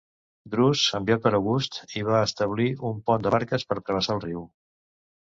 Drus, 0.53 0.85
enviat 0.99 1.21
per 1.25 1.33
August, 1.41 1.79
hi 1.97 2.03
va 2.09 2.23
establir 2.31 2.69
un 2.93 3.01
pont 3.11 3.29
de 3.31 3.37
barques 3.39 3.71
per 3.71 3.81
travessar 3.87 4.21
el 4.21 4.29
riu. 4.29 4.47